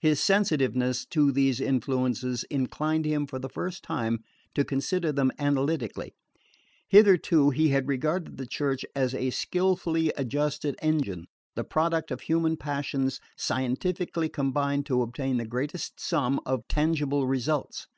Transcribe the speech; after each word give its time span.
His 0.00 0.22
sensitiveness 0.22 1.04
to 1.06 1.32
these 1.32 1.60
influences 1.60 2.44
inclined 2.44 3.04
him 3.04 3.26
for 3.26 3.40
the 3.40 3.48
first 3.48 3.82
time 3.82 4.20
to 4.54 4.64
consider 4.64 5.10
them 5.10 5.32
analytically. 5.40 6.14
Hitherto 6.86 7.50
he 7.50 7.70
had 7.70 7.88
regarded 7.88 8.36
the 8.36 8.46
Church 8.46 8.84
as 8.94 9.12
a 9.12 9.30
skilfully 9.30 10.10
adjusted 10.16 10.76
engine, 10.82 11.26
the 11.56 11.64
product 11.64 12.12
of 12.12 12.20
human 12.20 12.56
passions 12.56 13.18
scientifically 13.36 14.28
combined 14.28 14.86
to 14.86 15.02
obtain 15.02 15.36
the 15.36 15.44
greatest 15.46 15.98
sum 15.98 16.38
of 16.46 16.68
tangible 16.68 17.26
results. 17.26 17.88